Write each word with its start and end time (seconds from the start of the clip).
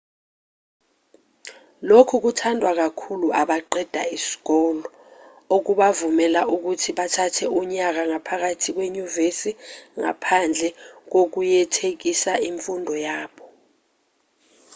lokhu 1.89 2.15
kuthandwa 2.23 2.71
kakhulu 2.81 3.27
abaqeda 3.41 4.01
isikole 4.17 4.83
okubavumela 5.55 6.41
ukuthi 6.55 6.89
bathathe 6.97 7.45
unyaka 7.59 8.01
ngaphambi 8.11 8.67
kwenyuvesi 8.75 9.51
ngaphandle 10.01 10.69
kokuyekethisa 11.11 12.33
imfundo 12.49 12.93
yabo 13.07 13.45